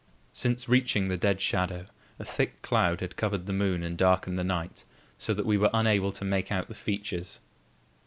Since 0.33 0.67
reaching 0.67 1.09
the 1.09 1.15
dead 1.19 1.39
shadow, 1.39 1.85
a 2.17 2.25
thick 2.25 2.63
cloud 2.63 3.01
had 3.01 3.15
covered 3.15 3.45
the 3.45 3.53
moon 3.53 3.83
and 3.83 3.95
darkened 3.95 4.39
the 4.39 4.43
night, 4.43 4.83
so 5.19 5.31
that 5.35 5.45
we 5.45 5.59
were 5.59 5.69
unable 5.75 6.11
to 6.13 6.25
make 6.25 6.51
out 6.51 6.67
the 6.69 6.73
features. 6.73 7.39